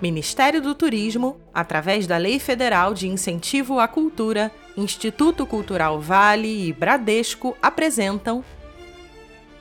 Ministério 0.00 0.60
do 0.60 0.74
Turismo, 0.74 1.40
através 1.54 2.06
da 2.06 2.18
Lei 2.18 2.38
Federal 2.38 2.92
de 2.92 3.08
Incentivo 3.08 3.80
à 3.80 3.88
Cultura, 3.88 4.52
Instituto 4.76 5.46
Cultural 5.46 5.98
Vale 6.00 6.68
e 6.68 6.72
Bradesco 6.72 7.56
apresentam 7.62 8.44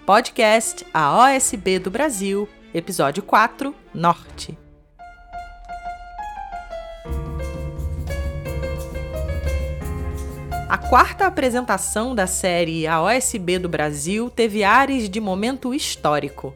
Podcast 0.06 0.86
A 0.94 1.18
OSB 1.24 1.79
do 1.79 1.90
Brasil, 1.90 2.50
Episódio 2.74 3.24
4 3.24 3.73
Norte. 3.93 4.57
A 10.67 10.77
quarta 10.77 11.25
apresentação 11.25 12.13
da 12.13 12.27
série 12.27 12.86
A 12.86 13.02
OSB 13.02 13.57
do 13.59 13.70
Brasil 13.70 14.29
teve 14.29 14.65
ares 14.65 15.09
de 15.09 15.21
momento 15.21 15.73
histórico. 15.73 16.54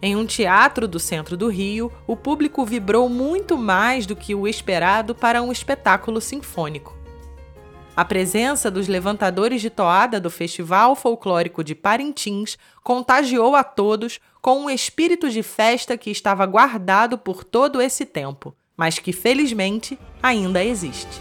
Em 0.00 0.14
um 0.14 0.24
teatro 0.24 0.86
do 0.86 1.00
centro 1.00 1.36
do 1.36 1.48
Rio, 1.48 1.92
o 2.06 2.16
público 2.16 2.64
vibrou 2.64 3.08
muito 3.08 3.56
mais 3.56 4.06
do 4.06 4.14
que 4.14 4.34
o 4.34 4.46
esperado 4.46 5.14
para 5.14 5.42
um 5.42 5.50
espetáculo 5.50 6.20
sinfônico. 6.20 6.96
A 7.96 8.04
presença 8.04 8.70
dos 8.70 8.86
levantadores 8.86 9.60
de 9.60 9.68
toada 9.68 10.20
do 10.20 10.30
Festival 10.30 10.94
Folclórico 10.94 11.64
de 11.64 11.74
Parintins 11.74 12.56
contagiou 12.84 13.56
a 13.56 13.64
todos 13.64 14.20
com 14.40 14.60
um 14.60 14.70
espírito 14.70 15.28
de 15.28 15.42
festa 15.42 15.98
que 15.98 16.08
estava 16.08 16.46
guardado 16.46 17.18
por 17.18 17.42
todo 17.42 17.82
esse 17.82 18.06
tempo, 18.06 18.54
mas 18.76 19.00
que 19.00 19.12
felizmente 19.12 19.98
ainda 20.22 20.62
existe. 20.62 21.20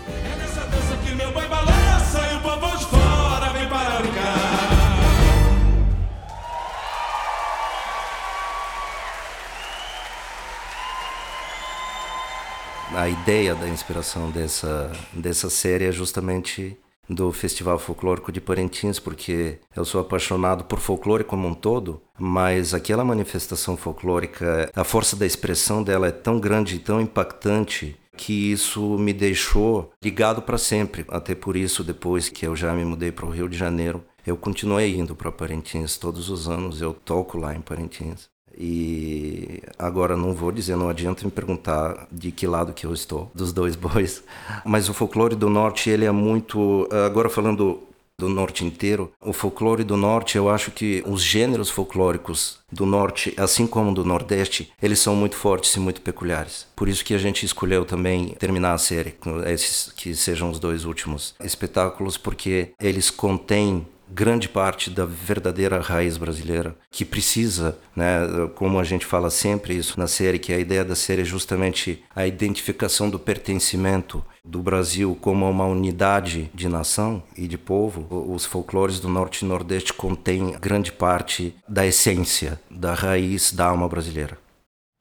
A 12.97 13.07
ideia 13.07 13.53
da 13.53 13.69
inspiração 13.69 14.31
dessa, 14.31 14.91
dessa 15.13 15.51
série 15.51 15.85
é 15.85 15.91
justamente 15.91 16.75
do 17.07 17.31
Festival 17.31 17.77
Folclórico 17.77 18.31
de 18.31 18.41
Parintins, 18.41 18.99
porque 18.99 19.59
eu 19.75 19.85
sou 19.85 20.01
apaixonado 20.01 20.63
por 20.63 20.79
folclore 20.79 21.23
como 21.23 21.47
um 21.47 21.53
todo, 21.53 22.01
mas 22.17 22.73
aquela 22.73 23.05
manifestação 23.05 23.77
folclórica, 23.77 24.71
a 24.75 24.83
força 24.83 25.15
da 25.15 25.27
expressão 25.27 25.83
dela 25.83 26.07
é 26.07 26.11
tão 26.11 26.39
grande 26.39 26.77
e 26.77 26.79
tão 26.79 26.99
impactante 26.99 27.95
que 28.17 28.51
isso 28.51 28.97
me 28.97 29.13
deixou 29.13 29.91
ligado 30.03 30.41
para 30.41 30.57
sempre. 30.57 31.05
Até 31.07 31.35
por 31.35 31.55
isso, 31.55 31.83
depois 31.83 32.29
que 32.29 32.47
eu 32.47 32.55
já 32.55 32.73
me 32.73 32.83
mudei 32.83 33.11
para 33.11 33.27
o 33.27 33.29
Rio 33.29 33.47
de 33.47 33.55
Janeiro, 33.55 34.03
eu 34.25 34.35
continuei 34.35 34.95
indo 34.95 35.15
para 35.15 35.31
Parintins 35.31 35.97
todos 35.97 36.31
os 36.31 36.49
anos, 36.49 36.81
eu 36.81 36.95
toco 36.95 37.37
lá 37.37 37.53
em 37.53 37.61
Parintins. 37.61 38.27
E 38.57 39.61
agora 39.77 40.17
não 40.17 40.33
vou 40.33 40.51
dizer, 40.51 40.75
não 40.75 40.89
adianta 40.89 41.23
me 41.23 41.31
perguntar 41.31 42.07
de 42.11 42.31
que 42.31 42.47
lado 42.47 42.73
que 42.73 42.85
eu 42.85 42.93
estou, 42.93 43.31
dos 43.33 43.53
dois 43.53 43.75
bois. 43.77 44.23
Mas 44.65 44.89
o 44.89 44.93
folclore 44.93 45.35
do 45.35 45.49
norte, 45.49 45.89
ele 45.89 46.05
é 46.05 46.11
muito. 46.11 46.87
Agora 47.05 47.29
falando 47.29 47.87
do 48.19 48.27
norte 48.27 48.65
inteiro, 48.65 49.11
o 49.21 49.31
folclore 49.31 49.83
do 49.83 49.95
norte, 49.95 50.37
eu 50.37 50.49
acho 50.49 50.71
que 50.71 51.03
os 51.05 51.21
gêneros 51.21 51.69
folclóricos 51.69 52.57
do 52.71 52.83
norte, 52.83 53.31
assim 53.37 53.67
como 53.67 53.93
do 53.93 54.03
nordeste, 54.03 54.73
eles 54.81 54.97
são 54.97 55.15
muito 55.15 55.35
fortes 55.35 55.75
e 55.75 55.79
muito 55.79 56.01
peculiares. 56.01 56.65
Por 56.75 56.89
isso 56.89 57.05
que 57.05 57.13
a 57.13 57.19
gente 57.19 57.45
escolheu 57.45 57.85
também 57.85 58.29
terminar 58.39 58.73
a 58.73 58.79
série 58.79 59.11
com 59.11 59.43
esses 59.43 59.91
que 59.91 60.15
sejam 60.15 60.49
os 60.49 60.57
dois 60.57 60.83
últimos 60.83 61.35
espetáculos, 61.43 62.17
porque 62.17 62.71
eles 62.81 63.11
contêm 63.11 63.85
grande 64.09 64.47
parte 64.47 64.89
da 64.89 65.05
verdadeira 65.05 65.79
raiz 65.79 66.17
brasileira, 66.17 66.75
que 66.89 67.05
precisa, 67.05 67.77
né, 67.95 68.19
como 68.55 68.79
a 68.79 68.83
gente 68.83 69.05
fala 69.05 69.29
sempre 69.29 69.75
isso 69.75 69.99
na 69.99 70.07
série, 70.07 70.39
que 70.39 70.53
a 70.53 70.59
ideia 70.59 70.83
da 70.83 70.95
série 70.95 71.21
é 71.21 71.25
justamente 71.25 72.03
a 72.15 72.25
identificação 72.25 73.09
do 73.09 73.19
pertencimento 73.19 74.23
do 74.43 74.61
Brasil 74.61 75.17
como 75.19 75.49
uma 75.49 75.65
unidade 75.65 76.49
de 76.53 76.69
nação 76.69 77.21
e 77.35 77.47
de 77.47 77.57
povo. 77.57 78.07
Os 78.33 78.45
folclores 78.45 78.99
do 78.99 79.09
Norte 79.09 79.43
e 79.43 79.47
Nordeste 79.47 79.93
contêm 79.93 80.51
grande 80.59 80.91
parte 80.91 81.53
da 81.67 81.85
essência, 81.85 82.59
da 82.69 82.93
raiz 82.93 83.51
da 83.51 83.65
alma 83.65 83.87
brasileira. 83.87 84.37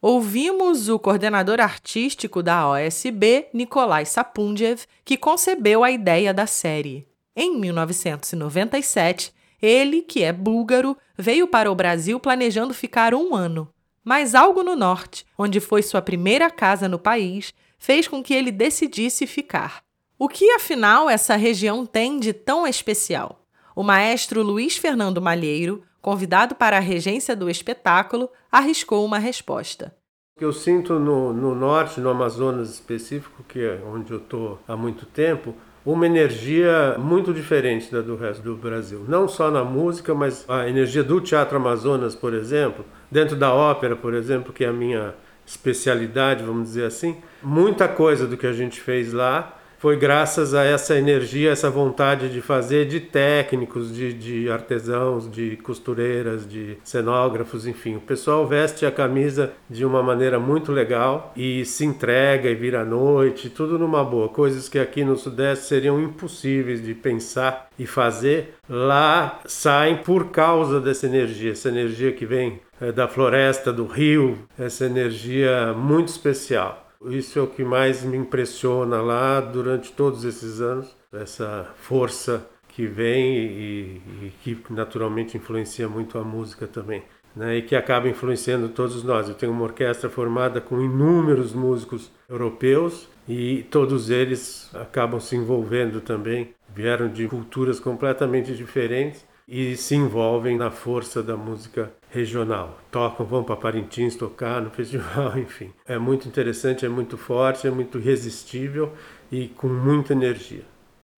Ouvimos 0.02 0.88
o 0.88 0.98
coordenador 0.98 1.60
artístico 1.60 2.42
da 2.42 2.68
OSB, 2.68 3.46
Nikolai 3.52 4.04
Sapundjev, 4.04 4.82
que 5.04 5.16
concebeu 5.16 5.82
a 5.82 5.90
ideia 5.90 6.34
da 6.34 6.46
série. 6.46 7.06
Em 7.38 7.58
1997, 7.58 9.34
ele, 9.60 10.00
que 10.00 10.22
é 10.22 10.32
búlgaro, 10.32 10.96
veio 11.18 11.46
para 11.46 11.70
o 11.70 11.74
Brasil 11.74 12.18
planejando 12.18 12.72
ficar 12.72 13.14
um 13.14 13.34
ano. 13.34 13.68
Mas 14.02 14.34
algo 14.34 14.62
no 14.62 14.74
norte, 14.74 15.26
onde 15.36 15.60
foi 15.60 15.82
sua 15.82 16.00
primeira 16.00 16.50
casa 16.50 16.88
no 16.88 16.98
país, 16.98 17.52
fez 17.78 18.08
com 18.08 18.22
que 18.22 18.32
ele 18.32 18.50
decidisse 18.50 19.26
ficar. 19.26 19.82
O 20.18 20.28
que 20.28 20.50
afinal 20.52 21.10
essa 21.10 21.36
região 21.36 21.84
tem 21.84 22.18
de 22.18 22.32
tão 22.32 22.66
especial? 22.66 23.42
O 23.74 23.82
maestro 23.82 24.42
Luiz 24.42 24.78
Fernando 24.78 25.20
Malheiro, 25.20 25.82
convidado 26.00 26.54
para 26.54 26.78
a 26.78 26.80
regência 26.80 27.36
do 27.36 27.50
espetáculo, 27.50 28.30
arriscou 28.50 29.04
uma 29.04 29.18
resposta. 29.18 29.94
O 30.36 30.38
que 30.38 30.44
eu 30.44 30.52
sinto 30.54 30.98
no, 30.98 31.34
no 31.34 31.54
norte, 31.54 32.00
no 32.00 32.08
Amazonas 32.08 32.70
específico, 32.70 33.44
que 33.46 33.60
é 33.60 33.82
onde 33.84 34.12
eu 34.12 34.18
estou 34.18 34.58
há 34.66 34.74
muito 34.74 35.04
tempo, 35.04 35.54
uma 35.86 36.04
energia 36.04 36.96
muito 36.98 37.32
diferente 37.32 37.92
da 37.92 38.00
do 38.00 38.16
resto 38.16 38.42
do 38.42 38.56
Brasil. 38.56 39.04
Não 39.06 39.28
só 39.28 39.52
na 39.52 39.62
música, 39.62 40.12
mas 40.12 40.44
a 40.48 40.68
energia 40.68 41.04
do 41.04 41.20
Teatro 41.20 41.56
Amazonas, 41.56 42.16
por 42.16 42.34
exemplo, 42.34 42.84
dentro 43.08 43.36
da 43.36 43.54
ópera, 43.54 43.94
por 43.94 44.12
exemplo, 44.12 44.52
que 44.52 44.64
é 44.64 44.68
a 44.68 44.72
minha 44.72 45.14
especialidade, 45.46 46.42
vamos 46.42 46.64
dizer 46.64 46.86
assim. 46.86 47.16
Muita 47.40 47.86
coisa 47.86 48.26
do 48.26 48.36
que 48.36 48.48
a 48.48 48.52
gente 48.52 48.80
fez 48.80 49.12
lá 49.12 49.56
foi 49.86 49.96
graças 49.96 50.52
a 50.52 50.64
essa 50.64 50.98
energia, 50.98 51.52
essa 51.52 51.70
vontade 51.70 52.28
de 52.28 52.40
fazer 52.40 52.86
de 52.86 52.98
técnicos, 52.98 53.94
de, 53.94 54.12
de 54.12 54.50
artesãos, 54.50 55.30
de 55.30 55.56
costureiras, 55.58 56.44
de 56.44 56.76
cenógrafos, 56.82 57.68
enfim. 57.68 57.94
O 57.94 58.00
pessoal 58.00 58.44
veste 58.48 58.84
a 58.84 58.90
camisa 58.90 59.52
de 59.70 59.84
uma 59.84 60.02
maneira 60.02 60.40
muito 60.40 60.72
legal 60.72 61.32
e 61.36 61.64
se 61.64 61.84
entrega 61.84 62.50
e 62.50 62.54
vira 62.56 62.80
à 62.80 62.84
noite, 62.84 63.48
tudo 63.48 63.78
numa 63.78 64.02
boa. 64.02 64.28
Coisas 64.28 64.68
que 64.68 64.80
aqui 64.80 65.04
no 65.04 65.16
Sudeste 65.16 65.66
seriam 65.66 66.02
impossíveis 66.02 66.82
de 66.82 66.92
pensar 66.92 67.68
e 67.78 67.86
fazer, 67.86 68.54
lá 68.68 69.38
saem 69.46 69.98
por 69.98 70.32
causa 70.32 70.80
dessa 70.80 71.06
energia, 71.06 71.52
essa 71.52 71.68
energia 71.68 72.10
que 72.10 72.26
vem 72.26 72.58
eh, 72.80 72.90
da 72.90 73.06
floresta, 73.06 73.72
do 73.72 73.86
rio, 73.86 74.36
essa 74.58 74.84
energia 74.84 75.72
muito 75.74 76.08
especial. 76.08 76.85
Isso 77.08 77.38
é 77.38 77.42
o 77.42 77.46
que 77.46 77.64
mais 77.64 78.02
me 78.02 78.16
impressiona 78.16 79.00
lá 79.00 79.40
durante 79.40 79.92
todos 79.92 80.24
esses 80.24 80.60
anos, 80.60 80.96
essa 81.12 81.72
força 81.76 82.48
que 82.68 82.86
vem 82.86 83.36
e, 83.36 84.02
e 84.22 84.32
que 84.42 84.58
naturalmente 84.70 85.36
influencia 85.36 85.88
muito 85.88 86.18
a 86.18 86.24
música 86.24 86.66
também. 86.66 87.02
Né, 87.34 87.58
e 87.58 87.62
que 87.62 87.76
acaba 87.76 88.08
influenciando 88.08 88.70
todos 88.70 89.04
nós. 89.04 89.28
Eu 89.28 89.34
tenho 89.34 89.52
uma 89.52 89.64
orquestra 89.64 90.08
formada 90.08 90.58
com 90.58 90.80
inúmeros 90.80 91.52
músicos 91.52 92.10
europeus 92.30 93.10
e 93.28 93.62
todos 93.70 94.08
eles 94.08 94.74
acabam 94.74 95.20
se 95.20 95.36
envolvendo 95.36 96.00
também, 96.00 96.54
vieram 96.74 97.08
de 97.08 97.28
culturas 97.28 97.78
completamente 97.78 98.54
diferentes 98.54 99.26
e 99.48 99.76
se 99.76 99.94
envolvem 99.94 100.56
na 100.56 100.70
força 100.70 101.22
da 101.22 101.36
música 101.36 101.92
regional. 102.10 102.78
Tocam, 102.90 103.24
vão 103.24 103.44
para 103.44 103.56
Parintins 103.56 104.16
tocar 104.16 104.60
no 104.60 104.70
festival, 104.70 105.38
enfim. 105.38 105.72
É 105.86 105.98
muito 105.98 106.26
interessante, 106.26 106.84
é 106.84 106.88
muito 106.88 107.16
forte, 107.16 107.66
é 107.66 107.70
muito 107.70 107.98
irresistível 107.98 108.92
e 109.30 109.48
com 109.48 109.68
muita 109.68 110.12
energia. 110.12 110.64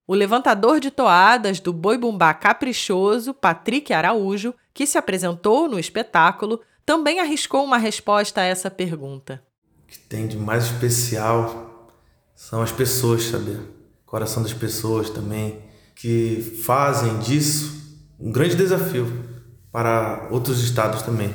O 0.06 0.15
levantador 0.15 0.81
de 0.81 0.91
toadas 0.91 1.61
do 1.61 1.72
boi 1.72 1.99
bumbá 1.99 2.33
caprichoso, 2.34 3.34
Patrick 3.34 3.93
Araújo, 3.93 4.55
que 4.72 4.87
se 4.87 4.97
apresentou 4.97 5.69
no 5.69 5.78
espetáculo, 5.78 6.60
também 6.84 7.21
arriscou 7.21 7.62
uma 7.65 7.77
resposta 7.77 8.41
a 8.41 8.45
essa 8.45 8.71
pergunta. 8.71 9.42
O 9.84 9.86
que 9.86 9.98
tem 9.98 10.27
de 10.27 10.36
mais 10.36 10.65
especial 10.65 11.91
são 12.34 12.63
as 12.63 12.72
pessoas, 12.72 13.25
sabe? 13.25 13.53
O 13.53 14.07
coração 14.07 14.42
das 14.42 14.54
pessoas 14.54 15.10
também, 15.10 15.63
que 15.95 16.41
fazem 16.65 17.19
disso 17.19 17.88
um 18.20 18.32
grande 18.32 18.56
desafio 18.56 19.24
para 19.70 20.28
outros 20.30 20.62
estados 20.62 21.03
também. 21.03 21.32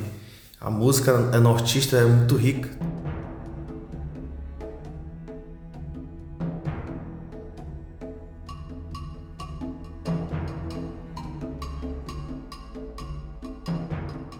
A 0.60 0.70
música 0.70 1.16
nortista 1.40 1.96
é 1.96 2.04
muito 2.04 2.36
rica. 2.36 2.70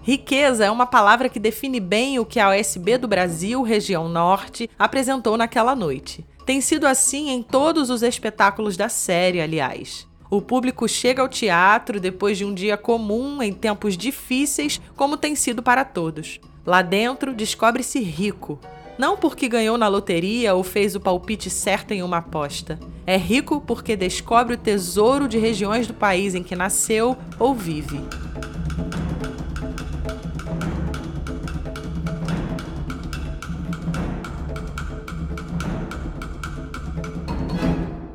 Riqueza 0.02 0.66
é 0.66 0.70
uma 0.70 0.84
palavra 0.84 1.30
que 1.30 1.40
define 1.40 1.80
bem 1.80 2.18
o 2.18 2.26
que 2.26 2.38
a 2.38 2.50
OSB 2.50 2.98
do 2.98 3.08
Brasil, 3.08 3.62
região 3.62 4.06
norte, 4.06 4.68
apresentou 4.78 5.38
naquela 5.38 5.74
noite. 5.74 6.26
Tem 6.44 6.60
sido 6.60 6.86
assim 6.86 7.30
em 7.30 7.42
todos 7.42 7.88
os 7.88 8.02
espetáculos 8.02 8.76
da 8.76 8.90
série, 8.90 9.40
aliás. 9.40 10.06
O 10.30 10.40
público 10.40 10.88
chega 10.88 11.22
ao 11.22 11.28
teatro 11.28 12.00
depois 12.00 12.38
de 12.38 12.44
um 12.44 12.54
dia 12.54 12.76
comum 12.76 13.42
em 13.42 13.52
tempos 13.52 13.96
difíceis, 13.96 14.80
como 14.96 15.16
tem 15.16 15.34
sido 15.34 15.62
para 15.62 15.84
todos. 15.84 16.40
Lá 16.66 16.82
dentro, 16.82 17.34
descobre-se 17.34 18.00
rico. 18.00 18.58
Não 18.96 19.16
porque 19.16 19.48
ganhou 19.48 19.76
na 19.76 19.88
loteria 19.88 20.54
ou 20.54 20.62
fez 20.62 20.94
o 20.94 21.00
palpite 21.00 21.50
certo 21.50 21.92
em 21.92 22.02
uma 22.02 22.18
aposta. 22.18 22.78
É 23.06 23.16
rico 23.16 23.60
porque 23.60 23.96
descobre 23.96 24.54
o 24.54 24.58
tesouro 24.58 25.28
de 25.28 25.36
regiões 25.36 25.86
do 25.86 25.94
país 25.94 26.34
em 26.34 26.42
que 26.42 26.54
nasceu 26.54 27.16
ou 27.38 27.54
vive. 27.54 28.00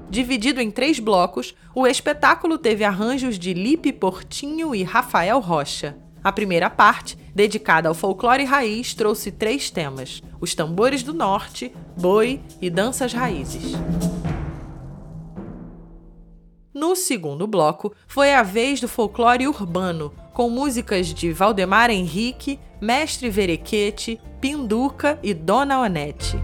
Dividido 0.09 0.59
em 0.59 0.71
três 0.71 1.00
blocos, 1.00 1.53
o 1.75 1.85
espetáculo 1.85 2.57
teve 2.57 2.83
arranjos 2.83 3.38
de 3.38 3.53
Lipe 3.53 3.94
Portinho 3.94 4.73
e 4.73 4.81
Rafael 4.81 5.39
Rocha. 5.39 5.95
A 6.23 6.31
primeira 6.31 6.69
parte, 6.69 7.15
dedicada 7.33 7.88
ao 7.88 7.94
folclore 7.94 8.44
raiz, 8.44 8.94
trouxe 8.95 9.31
três 9.31 9.69
temas: 9.69 10.21
os 10.41 10.56
tambores 10.56 11.03
do 11.03 11.13
norte, 11.13 11.71
boi 11.95 12.41
e 12.59 12.69
danças 12.69 13.13
raízes. 13.13 13.73
No 16.73 16.95
segundo 16.95 17.45
bloco, 17.45 17.94
foi 18.07 18.33
a 18.33 18.41
vez 18.41 18.81
do 18.81 18.88
folclore 18.88 19.47
urbano, 19.47 20.12
com 20.33 20.50
músicas 20.50 21.13
de 21.13 21.31
Valdemar 21.31 21.91
Henrique, 21.91 22.59
Mestre 22.81 23.29
Verequete, 23.29 24.19
Pinduca 24.41 25.19
e 25.21 25.33
Dona 25.33 25.81
Onete. 25.81 26.41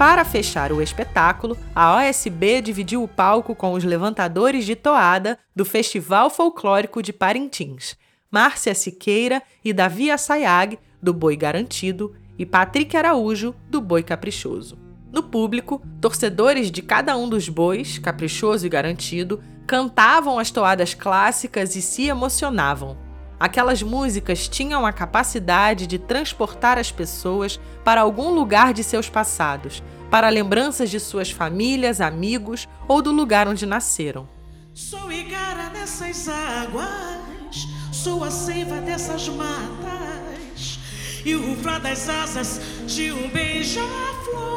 Para 0.00 0.24
fechar 0.24 0.72
o 0.72 0.80
espetáculo, 0.80 1.58
a 1.74 1.94
OSB 1.96 2.62
dividiu 2.62 3.02
o 3.02 3.06
palco 3.06 3.54
com 3.54 3.74
os 3.74 3.84
levantadores 3.84 4.64
de 4.64 4.74
toada 4.74 5.38
do 5.54 5.62
Festival 5.62 6.30
Folclórico 6.30 7.02
de 7.02 7.12
Parintins, 7.12 7.98
Márcia 8.30 8.74
Siqueira 8.74 9.42
e 9.62 9.74
Davi 9.74 10.10
Assayag, 10.10 10.78
do 11.02 11.12
Boi 11.12 11.36
Garantido, 11.36 12.16
e 12.38 12.46
Patrick 12.46 12.96
Araújo, 12.96 13.54
do 13.68 13.78
Boi 13.78 14.02
Caprichoso. 14.02 14.78
No 15.12 15.22
público, 15.22 15.82
torcedores 16.00 16.70
de 16.70 16.80
cada 16.80 17.14
um 17.14 17.28
dos 17.28 17.50
bois, 17.50 17.98
caprichoso 17.98 18.64
e 18.64 18.70
garantido, 18.70 19.42
cantavam 19.66 20.38
as 20.38 20.50
toadas 20.50 20.94
clássicas 20.94 21.76
e 21.76 21.82
se 21.82 22.06
emocionavam. 22.06 22.96
Aquelas 23.40 23.82
músicas 23.82 24.46
tinham 24.46 24.84
a 24.84 24.92
capacidade 24.92 25.86
de 25.86 25.98
transportar 25.98 26.76
as 26.76 26.92
pessoas 26.92 27.58
para 27.82 28.02
algum 28.02 28.28
lugar 28.34 28.74
de 28.74 28.84
seus 28.84 29.08
passados, 29.08 29.82
para 30.10 30.28
lembranças 30.28 30.90
de 30.90 31.00
suas 31.00 31.30
famílias, 31.30 32.02
amigos 32.02 32.68
ou 32.86 33.00
do 33.00 33.10
lugar 33.10 33.48
onde 33.48 33.64
nasceram. 33.64 34.28
Sou 34.74 35.10
igara 35.10 35.70
dessas 35.70 36.28
águas, 36.28 37.66
sou 37.90 38.22
a 38.22 38.30
seiva 38.30 38.76
dessas 38.82 39.26
matas 39.30 40.78
e 41.24 41.34
o 41.34 41.56
das 41.82 42.10
asas 42.10 42.60
de 42.86 43.10
um 43.10 43.30
beija-flor. 43.30 44.50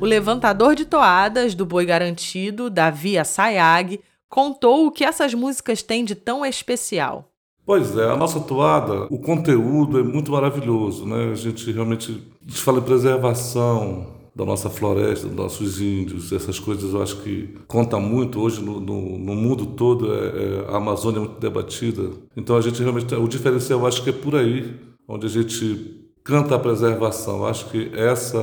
O 0.00 0.04
levantador 0.06 0.74
de 0.74 0.86
toadas 0.86 1.54
do 1.54 1.66
Boi 1.66 1.84
Garantido, 1.84 2.70
Davi 2.70 3.18
Assayag, 3.18 4.00
contou 4.28 4.86
o 4.86 4.90
que 4.90 5.04
essas 5.04 5.34
músicas 5.34 5.82
têm 5.82 6.04
de 6.04 6.14
tão 6.14 6.44
especial. 6.44 7.30
Pois 7.64 7.96
é, 7.98 8.10
a 8.10 8.16
nossa 8.16 8.40
toada, 8.40 9.06
o 9.10 9.18
conteúdo 9.18 9.98
é 9.98 10.02
muito 10.02 10.32
maravilhoso, 10.32 11.04
né? 11.04 11.30
A 11.30 11.34
gente 11.34 11.70
realmente 11.70 12.12
a 12.42 12.50
gente 12.50 12.62
fala 12.62 12.78
em 12.78 12.82
preservação 12.82 14.06
da 14.34 14.44
nossa 14.44 14.70
floresta, 14.70 15.26
dos 15.26 15.36
nossos 15.36 15.80
índios, 15.80 16.32
essas 16.32 16.58
coisas 16.58 16.94
eu 16.94 17.02
acho 17.02 17.16
que 17.22 17.58
conta 17.66 17.98
muito 17.98 18.40
hoje 18.40 18.62
no, 18.62 18.80
no, 18.80 19.18
no 19.18 19.34
mundo 19.34 19.66
todo, 19.66 20.14
é, 20.14 20.16
é, 20.16 20.66
a 20.68 20.76
Amazônia 20.76 21.18
é 21.18 21.20
muito 21.20 21.40
debatida. 21.40 22.10
Então 22.36 22.56
a 22.56 22.60
gente 22.60 22.80
realmente, 22.80 23.12
o 23.14 23.28
diferencial 23.28 23.80
eu 23.80 23.86
acho 23.86 24.02
que 24.02 24.10
é 24.10 24.12
por 24.12 24.36
aí, 24.36 24.78
onde 25.06 25.26
a 25.26 25.28
gente 25.28 26.08
canta 26.22 26.54
a 26.54 26.58
preservação. 26.58 27.38
Eu 27.38 27.46
acho 27.46 27.68
que 27.68 27.90
essa 27.94 28.38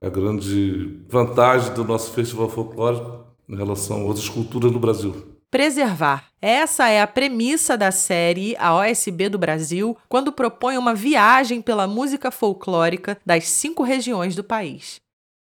é 0.00 0.06
a 0.06 0.10
grande 0.10 1.00
vantagem 1.08 1.72
do 1.74 1.84
nosso 1.84 2.12
festival 2.12 2.48
folclórico 2.48 3.27
em 3.48 3.56
relação 3.56 4.10
às 4.10 4.18
esculturas 4.18 4.70
do 4.70 4.78
Brasil. 4.78 5.38
Preservar. 5.50 6.26
Essa 6.42 6.88
é 6.88 7.00
a 7.00 7.06
premissa 7.06 7.76
da 7.76 7.90
série 7.90 8.54
A 8.58 8.76
OSB 8.76 9.30
do 9.30 9.38
Brasil, 9.38 9.96
quando 10.08 10.30
propõe 10.30 10.76
uma 10.76 10.94
viagem 10.94 11.62
pela 11.62 11.86
música 11.86 12.30
folclórica 12.30 13.18
das 13.24 13.48
cinco 13.48 13.82
regiões 13.82 14.36
do 14.36 14.44
país. 14.44 15.00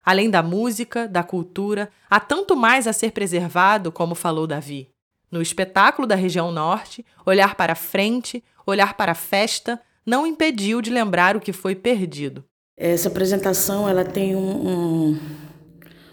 Além 0.03 0.31
da 0.31 0.43
música, 0.43 1.07
da 1.07 1.23
cultura, 1.23 1.91
há 2.09 2.19
tanto 2.19 2.57
mais 2.57 2.87
a 2.87 2.93
ser 2.93 3.13
preservado, 3.13 3.93
como 3.93 4.15
falou 4.15 4.47
Davi. 4.47 4.89
No 5.31 5.43
espetáculo 5.43 6.09
da 6.09 6.15
região 6.15 6.51
norte, 6.51 7.05
olhar 7.27 7.55
para 7.55 7.75
frente, 7.75 8.43
olhar 8.67 8.95
para 8.95 9.13
a 9.13 9.15
festa, 9.15 9.81
não 10.05 10.27
impediu 10.27 10.81
de 10.81 10.91
lembrar 10.91 11.37
o 11.37 11.41
que 11.41 11.53
foi 11.53 11.75
perdido. 11.75 12.43
Essa 12.77 13.09
apresentação 13.09 13.87
ela 13.87 14.05
tem 14.05 14.35
um, 14.35 14.69
um 14.69 15.21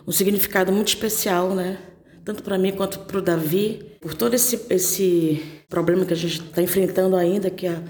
um 0.07 0.11
significado 0.11 0.71
muito 0.71 0.87
especial, 0.87 1.53
né? 1.53 1.77
Tanto 2.23 2.41
para 2.41 2.57
mim 2.57 2.71
quanto 2.71 2.99
para 2.99 3.17
o 3.17 3.21
Davi, 3.21 3.97
por 3.99 4.13
todo 4.13 4.33
esse, 4.33 4.65
esse 4.69 5.43
problema 5.69 6.05
que 6.05 6.13
a 6.13 6.15
gente 6.15 6.41
está 6.41 6.61
enfrentando 6.61 7.15
ainda, 7.15 7.49
que 7.49 7.67
é 7.67 7.71
a, 7.71 7.83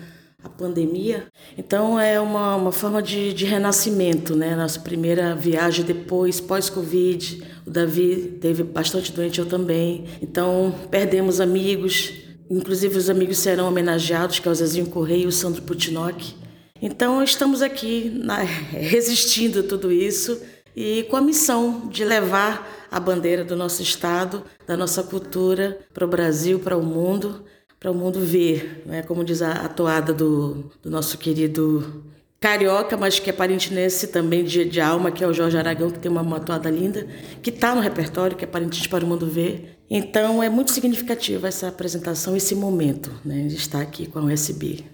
a 0.43 0.49
pandemia. 0.49 1.27
Então 1.55 1.99
é 1.99 2.19
uma, 2.19 2.55
uma 2.55 2.71
forma 2.71 3.01
de, 3.01 3.33
de 3.33 3.45
renascimento, 3.45 4.35
né? 4.35 4.55
Nossa 4.55 4.79
primeira 4.79 5.35
viagem 5.35 5.85
depois, 5.85 6.41
pós-Covid. 6.41 7.43
O 7.67 7.69
Davi 7.69 8.37
teve 8.41 8.63
bastante 8.63 9.11
doente, 9.11 9.39
eu 9.39 9.45
também. 9.45 10.05
Então 10.19 10.73
perdemos 10.89 11.39
amigos, 11.39 12.13
inclusive 12.49 12.97
os 12.97 13.11
amigos 13.11 13.37
serão 13.37 13.67
homenageados, 13.67 14.39
que 14.39 14.47
é 14.47 14.51
o 14.51 14.55
Zezinho 14.55 14.87
Correia 14.87 15.23
e 15.23 15.27
o 15.27 15.31
Sandro 15.31 15.61
Putinock. 15.61 16.35
Então 16.81 17.23
estamos 17.23 17.61
aqui 17.61 18.11
na, 18.23 18.37
resistindo 18.73 19.59
a 19.59 19.63
tudo 19.63 19.91
isso 19.91 20.39
e 20.79 21.07
com 21.09 21.15
a 21.15 21.21
missão 21.21 21.87
de 21.89 22.05
levar 22.05 22.87
a 22.91 22.99
bandeira 22.99 23.43
do 23.43 23.55
nosso 23.55 23.81
estado, 23.81 24.43
da 24.67 24.77
nossa 24.77 25.01
cultura 25.01 25.79
para 25.91 26.05
o 26.05 26.07
Brasil, 26.07 26.59
para 26.59 26.77
o 26.77 26.85
mundo, 26.85 27.43
para 27.79 27.89
o 27.89 27.95
mundo 27.95 28.19
ver, 28.19 28.83
né? 28.85 29.01
como 29.01 29.23
diz 29.23 29.41
a, 29.41 29.53
a 29.53 29.67
toada 29.67 30.13
do, 30.13 30.69
do, 30.83 30.91
nosso 30.91 31.17
querido 31.17 32.03
carioca, 32.39 32.95
mas 32.95 33.19
que 33.19 33.27
é 33.27 33.33
parintinense 33.33 34.09
também 34.09 34.43
de, 34.43 34.65
de 34.65 34.79
alma, 34.79 35.09
que 35.09 35.23
é 35.23 35.27
o 35.27 35.33
Jorge 35.33 35.57
Aragão, 35.57 35.89
que 35.89 35.97
tem 35.97 36.11
uma, 36.11 36.21
uma 36.21 36.39
toada 36.39 36.69
linda, 36.69 37.07
que 37.41 37.49
está 37.49 37.73
no 37.73 37.81
repertório, 37.81 38.37
que 38.37 38.43
é 38.43 38.47
Parintins 38.47 38.85
para 38.85 39.03
o 39.03 39.07
Mundo 39.07 39.25
Ver. 39.25 39.79
Então 39.89 40.43
é 40.43 40.49
muito 40.49 40.71
significativa 40.71 41.47
essa 41.47 41.69
apresentação, 41.69 42.37
esse 42.37 42.53
momento 42.53 43.11
né, 43.25 43.47
de 43.47 43.55
estar 43.55 43.81
aqui 43.81 44.05
com 44.05 44.19
a 44.19 44.23
USB. 44.25 44.85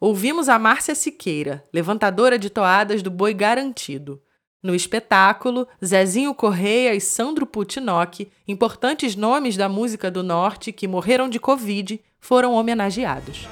Ouvimos 0.00 0.48
a 0.48 0.58
Márcia 0.58 0.94
Siqueira, 0.94 1.62
levantadora 1.74 2.38
de 2.38 2.48
toadas 2.48 3.02
do 3.02 3.10
Boi 3.10 3.34
Garantido. 3.34 4.18
No 4.62 4.74
espetáculo, 4.74 5.66
Zezinho 5.82 6.34
Correia 6.34 6.94
e 6.94 7.00
Sandro 7.00 7.46
Putinock, 7.46 8.30
importantes 8.46 9.16
nomes 9.16 9.56
da 9.56 9.68
música 9.68 10.10
do 10.10 10.22
Norte 10.22 10.70
que 10.70 10.86
morreram 10.86 11.30
de 11.30 11.40
Covid, 11.40 11.98
foram 12.20 12.52
homenageados. 12.52 13.48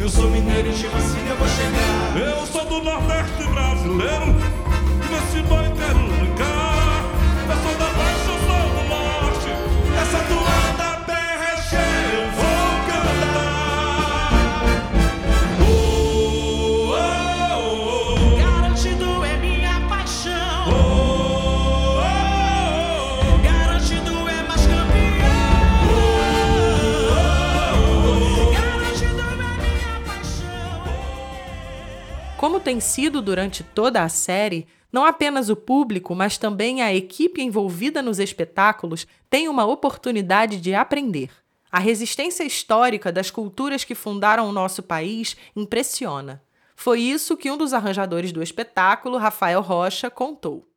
Eu 0.00 0.08
sou 0.08 0.30
mineiro 0.30 0.68
e 0.68 0.72
vou 0.72 1.48
chegar. 1.48 2.16
Eu 2.16 2.46
sou 2.46 2.64
do 2.64 2.82
Nordeste 2.82 3.44
brasileiro. 3.44 4.58
Boi 5.48 6.27
tem 32.68 32.80
sido 32.80 33.22
durante 33.22 33.64
toda 33.64 34.02
a 34.02 34.10
série, 34.10 34.66
não 34.92 35.06
apenas 35.06 35.48
o 35.48 35.56
público, 35.56 36.14
mas 36.14 36.36
também 36.36 36.82
a 36.82 36.94
equipe 36.94 37.40
envolvida 37.40 38.02
nos 38.02 38.18
espetáculos 38.18 39.06
tem 39.30 39.48
uma 39.48 39.64
oportunidade 39.64 40.60
de 40.60 40.74
aprender. 40.74 41.30
A 41.72 41.78
resistência 41.78 42.44
histórica 42.44 43.10
das 43.10 43.30
culturas 43.30 43.84
que 43.84 43.94
fundaram 43.94 44.46
o 44.46 44.52
nosso 44.52 44.82
país 44.82 45.34
impressiona. 45.56 46.42
Foi 46.76 47.00
isso 47.00 47.38
que 47.38 47.50
um 47.50 47.56
dos 47.56 47.72
arranjadores 47.72 48.32
do 48.32 48.42
espetáculo, 48.42 49.16
Rafael 49.16 49.62
Rocha, 49.62 50.10
contou. 50.10 50.68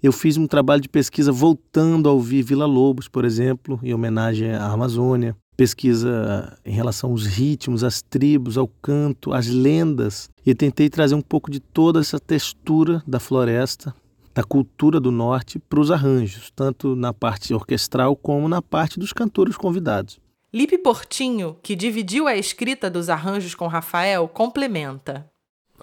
Eu 0.00 0.12
fiz 0.12 0.36
um 0.36 0.46
trabalho 0.46 0.80
de 0.80 0.88
pesquisa 0.88 1.32
voltando 1.32 2.08
a 2.08 2.12
ouvir 2.12 2.42
Vila 2.42 2.64
Lobos, 2.64 3.08
por 3.08 3.24
exemplo, 3.24 3.80
em 3.82 3.92
homenagem 3.92 4.52
à 4.52 4.66
Amazônia. 4.68 5.36
Pesquisa 5.60 6.56
em 6.64 6.72
relação 6.72 7.10
aos 7.10 7.26
ritmos, 7.26 7.84
às 7.84 8.00
tribos, 8.00 8.56
ao 8.56 8.66
canto, 8.66 9.34
às 9.34 9.46
lendas, 9.46 10.30
e 10.46 10.54
tentei 10.54 10.88
trazer 10.88 11.14
um 11.14 11.20
pouco 11.20 11.50
de 11.50 11.60
toda 11.60 12.00
essa 12.00 12.18
textura 12.18 13.02
da 13.06 13.20
floresta, 13.20 13.94
da 14.34 14.42
cultura 14.42 14.98
do 14.98 15.10
norte, 15.10 15.58
para 15.58 15.78
os 15.78 15.90
arranjos, 15.90 16.50
tanto 16.56 16.96
na 16.96 17.12
parte 17.12 17.52
orquestral 17.52 18.16
como 18.16 18.48
na 18.48 18.62
parte 18.62 18.98
dos 18.98 19.12
cantores 19.12 19.54
convidados. 19.54 20.18
Lipe 20.50 20.78
Portinho, 20.78 21.58
que 21.62 21.76
dividiu 21.76 22.26
a 22.26 22.34
escrita 22.34 22.88
dos 22.88 23.10
arranjos 23.10 23.54
com 23.54 23.66
Rafael, 23.66 24.26
complementa. 24.28 25.28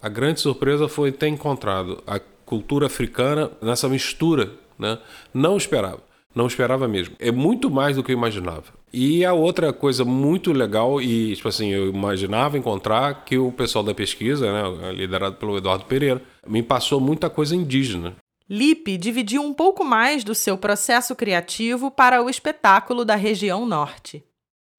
A 0.01 0.09
grande 0.09 0.39
surpresa 0.39 0.87
foi 0.87 1.11
ter 1.11 1.27
encontrado 1.27 2.01
a 2.07 2.19
cultura 2.19 2.87
africana 2.87 3.51
nessa 3.61 3.87
mistura, 3.87 4.53
né? 4.79 4.97
Não 5.31 5.55
esperava. 5.55 6.01
Não 6.33 6.45
esperava 6.45 6.87
mesmo. 6.87 7.15
É 7.19 7.31
muito 7.31 7.69
mais 7.69 7.95
do 7.95 8.03
que 8.03 8.11
eu 8.11 8.17
imaginava. 8.17 8.65
E 8.99 9.23
a 9.23 9.31
outra 9.31 9.71
coisa 9.71 10.03
muito 10.03 10.51
legal, 10.51 10.99
e 10.99 11.35
tipo 11.35 11.47
assim, 11.47 11.69
eu 11.69 11.87
imaginava 11.87 12.57
encontrar 12.57 13.25
que 13.25 13.37
o 13.37 13.51
pessoal 13.51 13.83
da 13.83 13.93
pesquisa, 13.93 14.51
né, 14.51 14.91
liderado 14.91 15.35
pelo 15.35 15.55
Eduardo 15.55 15.85
Pereira, 15.85 16.19
me 16.47 16.63
passou 16.63 16.99
muita 16.99 17.29
coisa 17.29 17.55
indígena. 17.55 18.15
Lipe 18.49 18.97
dividiu 18.97 19.43
um 19.43 19.53
pouco 19.53 19.85
mais 19.85 20.23
do 20.23 20.33
seu 20.33 20.57
processo 20.57 21.15
criativo 21.15 21.91
para 21.91 22.23
o 22.23 22.27
espetáculo 22.27 23.05
da 23.05 23.15
região 23.15 23.67
norte. 23.67 24.23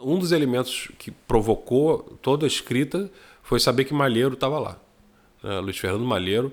Um 0.00 0.18
dos 0.18 0.32
elementos 0.32 0.90
que 0.98 1.12
provocou 1.12 2.18
toda 2.20 2.44
a 2.44 2.48
escrita 2.48 3.08
foi 3.40 3.60
saber 3.60 3.84
que 3.84 3.94
Malheiro 3.94 4.34
estava 4.34 4.58
lá. 4.58 4.80
Né? 5.44 5.60
Luiz 5.60 5.78
Fernando 5.78 6.04
Malheiro 6.04 6.52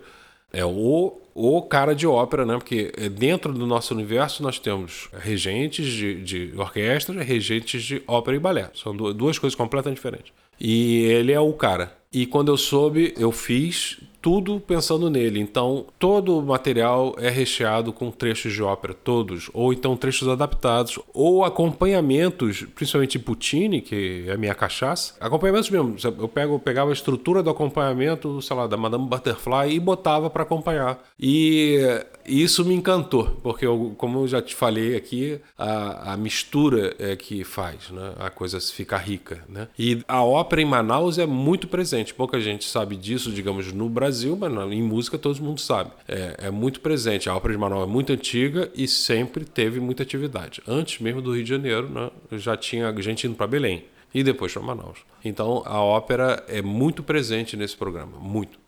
é 0.55 0.65
o 0.65 1.19
o 1.37 1.61
cara 1.61 1.93
de 1.93 2.07
ópera, 2.07 2.45
né? 2.45 2.53
Porque 2.53 2.93
eh, 2.97 3.09
dentro 3.09 3.51
do 3.51 3.67
nosso 3.67 3.93
universo 3.93 4.41
nós 4.41 4.57
temos 4.57 5.09
regentes 5.11 5.85
de, 5.85 6.23
de 6.23 6.53
orquestra, 6.55 7.21
regentes 7.21 7.83
de 7.83 8.01
ópera 8.07 8.37
e 8.37 8.39
balé. 8.39 8.71
São 8.73 8.95
duas 8.95 9.37
coisas 9.37 9.53
completamente 9.53 9.97
diferentes. 9.97 10.31
E 10.57 11.03
ele 11.03 11.33
é 11.33 11.39
o 11.39 11.51
cara. 11.51 11.93
E 12.15 12.25
quando 12.25 12.47
eu 12.47 12.55
soube, 12.55 13.13
eu 13.17 13.29
fiz 13.29 13.97
tudo 14.25 14.59
pensando 14.59 15.07
nele. 15.07 15.39
Então, 15.39 15.85
todo 15.99 16.39
o 16.39 16.41
material 16.41 17.13
é 17.19 17.29
recheado 17.29 17.93
com 17.93 18.09
trechos 18.09 18.53
de 18.53 18.63
ópera, 18.63 18.91
todos, 18.91 19.51
ou 19.53 19.71
então 19.71 19.95
trechos 19.95 20.27
adaptados, 20.27 20.97
ou 21.13 21.45
acompanhamentos, 21.45 22.65
principalmente 22.73 23.19
Puccini, 23.19 23.81
que 23.81 24.25
é 24.27 24.31
a 24.31 24.37
minha 24.37 24.55
cachaça. 24.55 25.13
Acompanhamentos 25.19 25.69
mesmo. 25.69 25.95
Eu 26.17 26.27
pego, 26.27 26.55
eu 26.55 26.59
pegava 26.59 26.89
a 26.89 26.93
estrutura 26.93 27.43
do 27.43 27.51
acompanhamento, 27.51 28.41
sei 28.41 28.55
lá, 28.55 28.65
da 28.65 28.75
Madame 28.75 29.05
Butterfly 29.05 29.75
e 29.75 29.79
botava 29.79 30.27
para 30.27 30.41
acompanhar. 30.41 31.03
E 31.19 32.03
isso 32.25 32.65
me 32.65 32.73
encantou, 32.73 33.37
porque 33.43 33.67
eu, 33.67 33.93
como 33.95 34.21
eu 34.21 34.27
já 34.27 34.41
te 34.41 34.55
falei 34.55 34.95
aqui, 34.95 35.39
a, 35.55 36.13
a 36.13 36.17
mistura 36.17 36.95
é 36.97 37.15
que 37.15 37.43
faz, 37.43 37.91
né? 37.91 38.13
A 38.17 38.31
coisa 38.31 38.59
ficar 38.59 38.97
rica, 38.97 39.43
né? 39.47 39.67
E 39.77 40.01
a 40.07 40.23
ópera 40.23 40.63
em 40.63 40.65
Manaus 40.65 41.19
é 41.19 41.27
muito 41.27 41.67
presente. 41.67 42.04
Pouca 42.13 42.39
gente 42.39 42.65
sabe 42.65 42.95
disso, 42.95 43.31
digamos, 43.31 43.71
no 43.71 43.89
Brasil, 43.89 44.35
mas 44.35 44.51
em 44.71 44.81
música 44.81 45.17
todo 45.17 45.41
mundo 45.41 45.59
sabe. 45.59 45.91
É, 46.07 46.47
é 46.47 46.51
muito 46.51 46.79
presente. 46.79 47.29
A 47.29 47.35
ópera 47.35 47.53
de 47.53 47.59
Manaus 47.59 47.87
é 47.87 47.91
muito 47.91 48.13
antiga 48.13 48.71
e 48.75 48.87
sempre 48.87 49.45
teve 49.45 49.79
muita 49.79 50.03
atividade. 50.03 50.61
Antes 50.67 50.99
mesmo 50.99 51.21
do 51.21 51.33
Rio 51.33 51.43
de 51.43 51.49
Janeiro, 51.49 51.89
né? 51.89 52.11
Já 52.33 52.55
tinha 52.55 52.93
gente 53.01 53.27
indo 53.27 53.35
para 53.35 53.47
Belém 53.47 53.85
e 54.13 54.23
depois 54.23 54.53
para 54.53 54.61
Manaus. 54.61 54.99
Então 55.23 55.61
a 55.65 55.81
ópera 55.81 56.43
é 56.47 56.61
muito 56.61 57.03
presente 57.03 57.57
nesse 57.57 57.75
programa, 57.75 58.17
muito. 58.19 58.59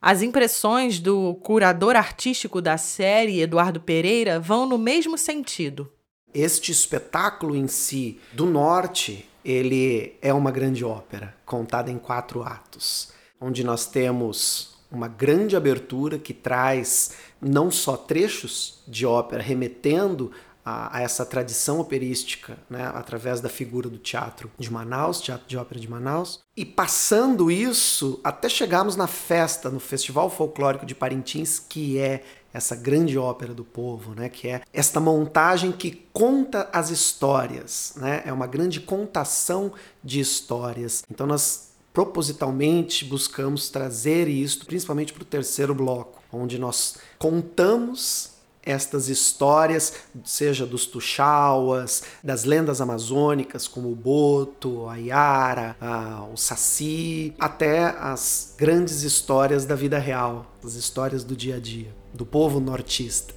As 0.00 0.22
impressões 0.22 1.00
do 1.00 1.34
curador 1.36 1.96
artístico 1.96 2.60
da 2.60 2.76
série, 2.76 3.40
Eduardo 3.40 3.80
Pereira, 3.80 4.38
vão 4.38 4.66
no 4.66 4.76
mesmo 4.76 5.16
sentido. 5.16 5.90
Este 6.34 6.70
espetáculo 6.70 7.56
em 7.56 7.66
si, 7.66 8.20
do 8.32 8.44
norte, 8.44 9.26
ele 9.46 10.18
é 10.20 10.34
uma 10.34 10.50
grande 10.50 10.84
ópera, 10.84 11.32
contada 11.46 11.88
em 11.88 11.98
quatro 11.98 12.42
atos, 12.42 13.12
onde 13.40 13.62
nós 13.62 13.86
temos 13.86 14.76
uma 14.90 15.06
grande 15.06 15.54
abertura 15.54 16.18
que 16.18 16.34
traz 16.34 17.12
não 17.40 17.70
só 17.70 17.96
trechos 17.96 18.82
de 18.88 19.06
ópera 19.06 19.40
remetendo 19.40 20.32
a, 20.64 20.98
a, 20.98 21.00
essa 21.00 21.24
tradição 21.24 21.78
operística, 21.78 22.58
né, 22.68 22.90
através 22.92 23.40
da 23.40 23.48
figura 23.48 23.88
do 23.88 23.98
teatro 23.98 24.50
de 24.58 24.72
Manaus, 24.72 25.20
Teatro 25.20 25.46
de 25.46 25.56
Ópera 25.56 25.78
de 25.78 25.88
Manaus, 25.88 26.42
e 26.56 26.64
passando 26.64 27.48
isso 27.48 28.20
até 28.24 28.48
chegarmos 28.48 28.96
na 28.96 29.06
festa, 29.06 29.70
no 29.70 29.78
Festival 29.78 30.28
Folclórico 30.28 30.84
de 30.84 30.94
Parintins, 30.94 31.60
que 31.60 31.98
é 31.98 32.24
essa 32.56 32.74
grande 32.74 33.18
ópera 33.18 33.52
do 33.52 33.64
povo, 33.64 34.14
né, 34.14 34.28
que 34.28 34.48
é 34.48 34.62
esta 34.72 34.98
montagem 34.98 35.70
que 35.70 36.06
conta 36.12 36.68
as 36.72 36.90
histórias, 36.90 37.92
né, 37.96 38.22
é 38.24 38.32
uma 38.32 38.46
grande 38.46 38.80
contação 38.80 39.72
de 40.02 40.20
histórias. 40.20 41.04
Então 41.10 41.26
nós 41.26 41.70
propositalmente 41.92 43.04
buscamos 43.04 43.68
trazer 43.68 44.28
isto, 44.28 44.66
principalmente 44.66 45.12
para 45.12 45.22
o 45.22 45.26
terceiro 45.26 45.74
bloco, 45.74 46.22
onde 46.32 46.58
nós 46.58 46.96
contamos 47.18 48.36
estas 48.66 49.08
histórias, 49.08 49.92
seja 50.24 50.66
dos 50.66 50.86
Tuxauas, 50.86 52.02
das 52.22 52.42
lendas 52.42 52.80
amazônicas 52.80 53.68
como 53.68 53.92
o 53.92 53.94
Boto, 53.94 54.88
a 54.88 54.96
Yara, 54.96 55.76
a, 55.80 56.26
o 56.32 56.36
Saci, 56.36 57.32
até 57.38 57.84
as 57.84 58.54
grandes 58.58 59.02
histórias 59.02 59.64
da 59.64 59.76
vida 59.76 59.98
real, 60.00 60.44
as 60.64 60.74
histórias 60.74 61.22
do 61.22 61.36
dia 61.36 61.56
a 61.56 61.60
dia, 61.60 61.94
do 62.16 62.24
povo 62.26 62.58
nortista. 62.58 63.34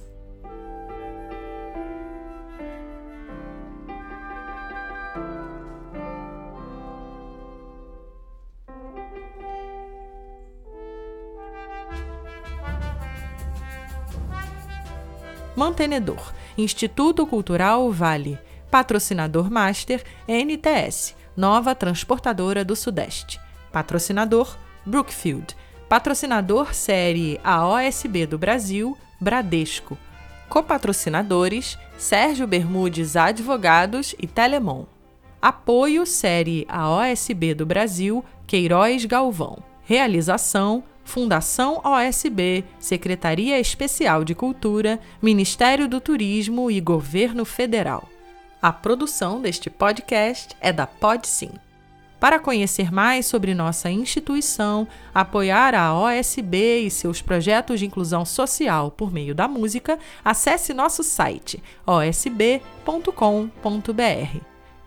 Mantenedor, 15.54 16.32
Instituto 16.56 17.26
Cultural 17.26 17.92
Vale. 17.92 18.40
Patrocinador 18.70 19.50
Master, 19.50 20.02
NTS, 20.26 21.14
Nova 21.36 21.74
Transportadora 21.74 22.64
do 22.64 22.74
Sudeste. 22.74 23.38
Patrocinador, 23.70 24.56
Brookfield. 24.86 25.54
Patrocinador 25.90 26.72
Série 26.72 27.40
AOSB 27.42 28.24
do 28.24 28.38
Brasil, 28.38 28.96
Bradesco. 29.20 29.98
Copatrocinadores, 30.48 31.76
Sérgio 31.98 32.46
Bermudes 32.46 33.16
Advogados 33.16 34.14
e 34.16 34.24
Telemon. 34.28 34.84
Apoio 35.42 36.06
Série 36.06 36.64
AOSB 36.68 37.54
do 37.54 37.66
Brasil, 37.66 38.24
Queiroz 38.46 39.04
Galvão. 39.04 39.64
Realização, 39.82 40.84
Fundação 41.02 41.80
OSB, 41.84 42.64
Secretaria 42.78 43.58
Especial 43.58 44.22
de 44.22 44.32
Cultura, 44.32 45.00
Ministério 45.20 45.88
do 45.88 46.00
Turismo 46.00 46.70
e 46.70 46.80
Governo 46.80 47.44
Federal. 47.44 48.08
A 48.62 48.72
produção 48.72 49.42
deste 49.42 49.68
podcast 49.68 50.54
é 50.60 50.72
da 50.72 50.86
PodSim. 50.86 51.50
Para 52.20 52.38
conhecer 52.38 52.92
mais 52.92 53.24
sobre 53.24 53.54
nossa 53.54 53.90
instituição, 53.90 54.86
apoiar 55.12 55.74
a 55.74 55.98
OSB 55.98 56.82
e 56.84 56.90
seus 56.90 57.22
projetos 57.22 57.80
de 57.80 57.86
inclusão 57.86 58.26
social 58.26 58.90
por 58.90 59.10
meio 59.10 59.34
da 59.34 59.48
música, 59.48 59.98
acesse 60.22 60.74
nosso 60.74 61.02
site 61.02 61.62
osb.com.br. 61.86 62.60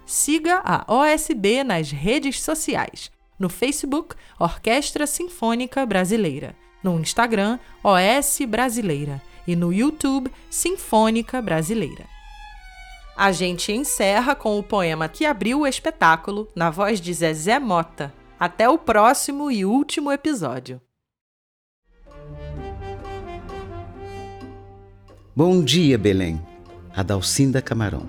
Siga 0.05 0.61
a 0.63 0.85
OSB 0.87 1.63
nas 1.63 1.89
redes 1.91 2.39
sociais 2.39 3.11
no 3.39 3.49
Facebook, 3.49 4.15
Orquestra 4.39 5.05
Sinfônica 5.05 5.85
Brasileira. 5.85 6.55
No 6.81 6.99
Instagram, 6.99 7.59
OS 7.83 8.39
Brasileira. 8.47 9.21
E 9.45 9.55
no 9.55 9.73
YouTube, 9.73 10.31
Sinfônica 10.49 11.41
Brasileira. 11.41 12.12
A 13.15 13.32
gente 13.32 13.72
encerra 13.72 14.36
com 14.36 14.58
o 14.58 14.63
poema 14.63 15.08
que 15.08 15.24
abriu 15.24 15.62
o 15.62 15.67
espetáculo, 15.67 16.48
na 16.55 16.72
voz 16.72 17.00
de 17.00 17.13
Zezé 17.13 17.60
Mota. 17.60 18.12
Até 18.39 18.67
o 18.67 18.77
próximo 18.77 19.51
e 19.51 19.63
último 19.63 20.12
episódio. 20.12 20.82
Bom 25.36 25.63
dia, 25.63 25.98
Belém. 25.98 26.41
Adalcinda 26.96 27.62
Camarão. 27.62 28.08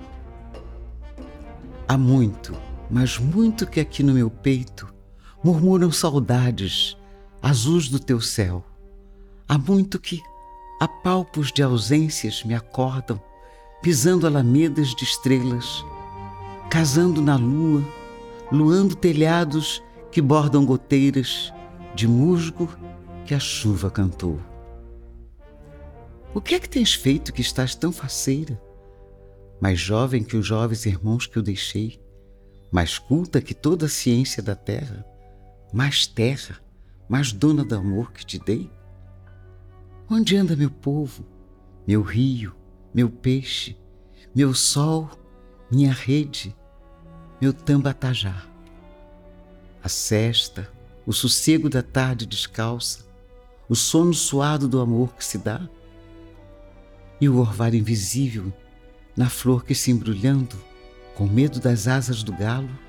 Há 1.87 1.97
muito, 1.97 2.55
mas 2.89 3.19
muito 3.19 3.67
que 3.67 3.79
aqui 3.79 4.01
no 4.01 4.13
meu 4.13 4.29
peito 4.29 4.91
murmuram 5.43 5.91
saudades 5.91 6.97
azuis 7.41 7.87
do 7.89 7.99
teu 7.99 8.19
céu. 8.19 8.65
Há 9.47 9.55
muito 9.55 9.99
que 9.99 10.19
a 10.81 10.87
palpos 10.87 11.51
de 11.51 11.61
ausências 11.61 12.43
me 12.43 12.55
acordam, 12.55 13.21
pisando 13.85 14.25
alamedas 14.25 14.95
de 14.95 15.03
estrelas, 15.03 15.85
casando 16.71 17.21
na 17.21 17.35
lua, 17.35 17.85
luando 18.51 18.95
telhados 18.95 19.79
que 20.11 20.19
bordam 20.19 20.65
goteiras 20.65 21.53
de 21.93 22.07
musgo 22.07 22.67
que 23.27 23.35
a 23.35 23.39
chuva 23.39 23.91
cantou. 23.91 24.39
O 26.33 26.41
que 26.41 26.55
é 26.55 26.59
que 26.59 26.67
tens 26.67 26.95
feito 26.95 27.31
que 27.31 27.41
estás 27.41 27.75
tão 27.75 27.91
faceira? 27.91 28.59
Mais 29.61 29.79
jovem 29.79 30.23
que 30.23 30.35
os 30.35 30.47
jovens 30.47 30.87
irmãos 30.87 31.27
que 31.27 31.37
eu 31.37 31.43
deixei, 31.43 32.01
mais 32.71 32.97
culta 32.97 33.39
que 33.39 33.53
toda 33.53 33.85
a 33.85 33.89
ciência 33.89 34.41
da 34.41 34.55
terra, 34.55 35.05
mais 35.71 36.07
terra, 36.07 36.59
mais 37.07 37.31
dona 37.31 37.63
do 37.63 37.75
amor 37.75 38.11
que 38.11 38.25
te 38.25 38.39
dei? 38.39 38.67
Onde 40.09 40.35
anda 40.35 40.55
meu 40.55 40.71
povo, 40.71 41.23
meu 41.85 42.01
rio, 42.01 42.64
meu 42.95 43.09
peixe, 43.09 43.77
meu 44.33 44.53
sol, 44.53 45.09
minha 45.69 45.91
rede, 45.91 46.55
meu 47.41 47.51
tambatajá? 47.51 48.45
A 49.83 49.89
cesta, 49.89 50.71
o 51.05 51.11
sossego 51.11 51.69
da 51.69 51.83
tarde 51.83 52.25
descalça, 52.25 53.05
o 53.67 53.75
sono 53.75 54.13
suado 54.13 54.65
do 54.65 54.79
amor 54.79 55.13
que 55.13 55.25
se 55.25 55.37
dá? 55.37 55.67
E 57.19 57.27
o 57.27 57.37
orvalho 57.37 57.75
invisível 57.75 58.53
na 59.13 59.29
flor 59.29 59.65
que 59.65 59.75
se 59.75 59.91
embrulhando, 59.91 60.55
com 61.15 61.27
medo 61.27 61.59
das 61.59 61.89
asas 61.89 62.23
do 62.23 62.31
galo, 62.31 62.79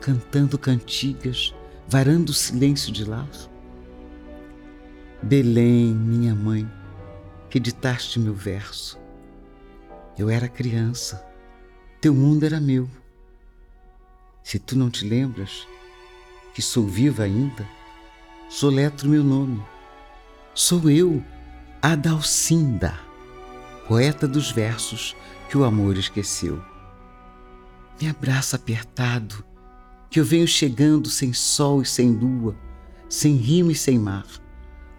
cantando 0.00 0.56
cantigas, 0.56 1.52
varando 1.88 2.30
o 2.30 2.34
silêncio 2.34 2.92
de 2.92 3.04
lar? 3.04 3.28
Belém, 5.20 5.92
minha 5.92 6.36
mãe, 6.36 6.70
que 7.50 7.58
ditaste 7.58 8.20
meu 8.20 8.32
verso. 8.32 8.99
Eu 10.20 10.28
era 10.28 10.50
criança, 10.50 11.26
teu 11.98 12.14
mundo 12.14 12.44
era 12.44 12.60
meu. 12.60 12.86
Se 14.44 14.58
tu 14.58 14.76
não 14.76 14.90
te 14.90 15.08
lembras 15.08 15.66
que 16.52 16.60
sou 16.60 16.86
viva 16.86 17.22
ainda, 17.22 17.66
soletro 18.46 19.08
meu 19.08 19.24
nome. 19.24 19.64
Sou 20.54 20.90
eu, 20.90 21.24
Adalcinda, 21.80 23.00
poeta 23.88 24.28
dos 24.28 24.50
versos 24.50 25.16
que 25.48 25.56
o 25.56 25.64
amor 25.64 25.96
esqueceu. 25.96 26.62
Me 27.98 28.06
abraça 28.06 28.56
apertado, 28.56 29.42
que 30.10 30.20
eu 30.20 30.24
venho 30.26 30.46
chegando 30.46 31.08
sem 31.08 31.32
sol 31.32 31.80
e 31.80 31.86
sem 31.86 32.12
lua, 32.12 32.54
sem 33.08 33.36
rima 33.36 33.72
e 33.72 33.74
sem 33.74 33.98
mar, 33.98 34.26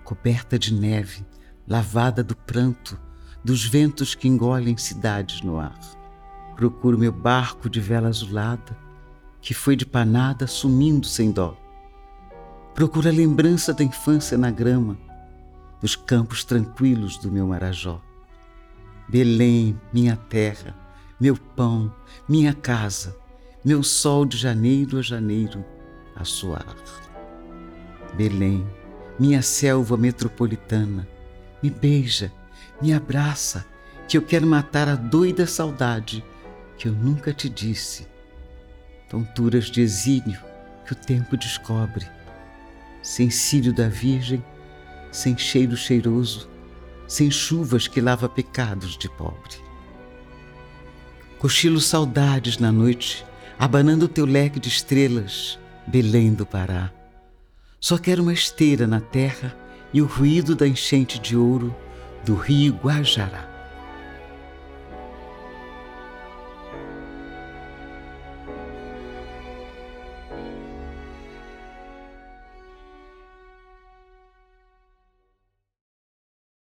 coberta 0.03 0.57
de 0.57 0.73
neve, 0.73 1.23
lavada 1.67 2.23
do 2.23 2.35
pranto 2.35 2.99
dos 3.43 3.65
ventos 3.65 4.13
que 4.13 4.27
engolem 4.27 4.77
cidades 4.77 5.41
no 5.41 5.59
ar. 5.59 5.79
Procuro 6.55 6.97
meu 6.97 7.11
barco 7.11 7.69
de 7.69 7.79
vela 7.79 8.07
azulada, 8.07 8.77
que 9.41 9.53
foi 9.53 9.75
de 9.75 9.85
panada 9.85 10.45
sumindo 10.45 11.07
sem 11.07 11.31
dó. 11.31 11.57
Procuro 12.75 13.09
a 13.09 13.11
lembrança 13.11 13.73
da 13.73 13.83
infância 13.83 14.37
na 14.37 14.51
grama, 14.51 14.97
dos 15.81 15.95
campos 15.95 16.43
tranquilos 16.43 17.17
do 17.17 17.31
meu 17.31 17.47
Marajó. 17.47 17.99
Belém, 19.09 19.79
minha 19.91 20.15
terra, 20.15 20.75
meu 21.19 21.35
pão, 21.35 21.93
minha 22.29 22.53
casa, 22.53 23.15
meu 23.65 23.83
sol 23.83 24.25
de 24.25 24.37
janeiro 24.37 24.99
a 24.99 25.01
janeiro 25.01 25.65
a 26.15 26.23
suar. 26.23 26.75
Belém, 28.15 28.65
minha 29.19 29.41
selva 29.41 29.97
metropolitana, 29.97 31.07
me 31.61 31.69
beija, 31.69 32.31
me 32.81 32.93
abraça, 32.93 33.65
que 34.07 34.17
eu 34.17 34.21
quero 34.21 34.45
matar 34.45 34.89
a 34.89 34.95
doida 34.95 35.45
saudade 35.45 36.23
que 36.77 36.87
eu 36.87 36.93
nunca 36.93 37.31
te 37.31 37.47
disse. 37.47 38.07
Tonturas 39.07 39.65
de 39.69 39.81
exílio 39.81 40.39
que 40.85 40.93
o 40.93 40.95
tempo 40.95 41.37
descobre, 41.37 42.07
sem 43.03 43.29
cílio 43.29 43.73
da 43.73 43.87
Virgem, 43.87 44.43
sem 45.11 45.37
cheiro 45.37 45.77
cheiroso, 45.77 46.49
sem 47.07 47.29
chuvas 47.29 47.87
que 47.87 48.01
lava 48.01 48.27
pecados 48.27 48.97
de 48.97 49.09
pobre. 49.09 49.57
Cochilo 51.37 51.79
saudades 51.79 52.57
na 52.57 52.71
noite, 52.71 53.25
abanando 53.59 54.07
teu 54.07 54.25
leque 54.25 54.59
de 54.59 54.69
estrelas, 54.69 55.59
Belém 55.85 56.33
do 56.33 56.45
Pará. 56.45 56.91
Só 57.79 57.97
quero 57.97 58.23
uma 58.23 58.33
esteira 58.33 58.87
na 58.87 59.01
terra 59.01 59.55
e 59.93 60.01
o 60.01 60.05
ruído 60.05 60.55
da 60.55 60.67
enchente 60.67 61.19
de 61.19 61.35
ouro 61.35 61.75
do 62.23 62.35
rio 62.35 62.73
Guajará. 62.73 63.50